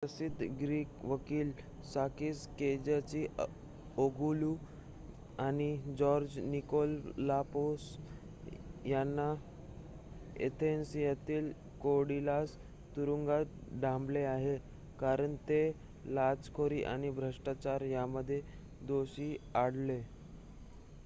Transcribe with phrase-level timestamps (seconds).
[0.03, 1.51] प्रसिद्ध ग्रीक वकील
[1.85, 4.53] Sakis Kechagioglou
[5.39, 5.67] आणि
[5.97, 7.83] जॉर्ज निकोलाकापोलस
[8.85, 9.29] यांना
[10.45, 11.51] अथेन्स येथील
[11.81, 12.55] कोरीडालस
[12.95, 14.57] तुरुंगात डांबले आहे
[14.99, 15.61] कारण ते
[16.05, 18.41] लाचखोरी आणि भ्रष्टाचार यामध्ये
[18.83, 20.01] दोषी आढळले